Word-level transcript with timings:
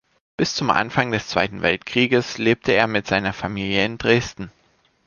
Bis 0.35 0.55
zum 0.55 0.71
Anfang 0.71 1.11
des 1.11 1.27
Zweiten 1.27 1.61
Weltkrieges 1.61 2.39
lebte 2.39 2.71
er 2.71 2.87
mit 2.87 3.05
seiner 3.05 3.33
Familie 3.33 3.85
in 3.85 3.99
Dresden. 3.99 4.51